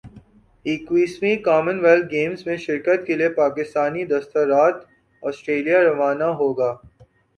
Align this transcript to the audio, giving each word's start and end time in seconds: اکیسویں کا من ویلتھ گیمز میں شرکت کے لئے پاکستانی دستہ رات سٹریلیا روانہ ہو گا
اکیسویں 0.65 1.35
کا 1.45 1.57
من 1.65 1.77
ویلتھ 1.83 2.07
گیمز 2.11 2.41
میں 2.47 2.57
شرکت 2.65 3.05
کے 3.07 3.15
لئے 3.19 3.29
پاکستانی 3.35 4.05
دستہ 4.05 4.39
رات 4.53 4.77
سٹریلیا 5.23 5.83
روانہ 5.83 6.29
ہو 6.39 6.51
گا 6.53 6.71